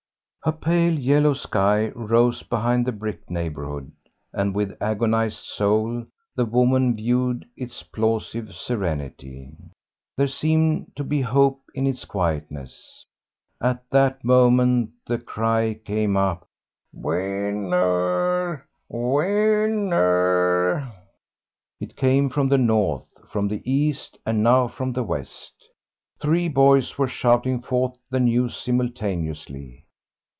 A 0.43 0.51
pale 0.51 0.95
yellow 0.97 1.35
sky 1.35 1.89
rose 1.89 2.41
behind 2.41 2.87
the 2.87 2.91
brick 2.91 3.29
neighbourhood, 3.29 3.91
and 4.33 4.55
with 4.55 4.75
agonised 4.81 5.45
soul 5.45 6.03
the 6.35 6.45
woman 6.45 6.95
viewed 6.95 7.45
its 7.55 7.83
plausive 7.83 8.51
serenity. 8.55 9.51
There 10.17 10.25
seemed 10.25 10.93
to 10.95 11.03
be 11.03 11.21
hope 11.21 11.61
in 11.75 11.85
its 11.85 12.05
quietness. 12.05 13.05
At 13.61 13.87
that 13.91 14.23
moment 14.23 14.89
the 15.05 15.19
cry 15.19 15.75
came 15.75 16.17
up, 16.17 16.47
"Win 16.91 17.69
ner, 17.69 18.65
Win 18.89 19.89
ner." 19.89 20.91
It 21.79 21.95
came 21.95 22.31
from 22.31 22.49
the 22.49 22.57
north, 22.57 23.05
from 23.31 23.47
the 23.47 23.61
east, 23.63 24.17
and 24.25 24.41
now 24.41 24.67
from 24.67 24.93
the 24.93 25.03
west. 25.03 25.53
Three 26.19 26.47
boys 26.47 26.97
were 26.97 27.07
shouting 27.07 27.61
forth 27.61 27.93
the 28.09 28.19
news 28.19 28.57
simultaneously. 28.57 29.85